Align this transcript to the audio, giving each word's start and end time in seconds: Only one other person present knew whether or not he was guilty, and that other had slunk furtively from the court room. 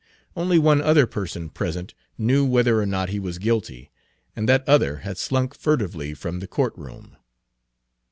Only 0.35 0.57
one 0.57 0.81
other 0.81 1.05
person 1.05 1.51
present 1.51 1.93
knew 2.17 2.43
whether 2.43 2.81
or 2.81 2.87
not 2.87 3.09
he 3.09 3.19
was 3.19 3.37
guilty, 3.37 3.91
and 4.35 4.49
that 4.49 4.67
other 4.67 4.95
had 5.05 5.19
slunk 5.19 5.53
furtively 5.53 6.15
from 6.15 6.39
the 6.39 6.47
court 6.47 6.73
room. 6.75 7.17